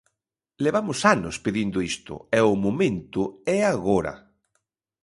Levamos 0.65 0.99
anos 1.15 1.35
pedindo 1.45 1.77
isto, 1.93 2.15
e 2.37 2.39
o 2.51 2.53
momento 2.65 3.21
é 3.57 3.59
agora. 3.73 4.13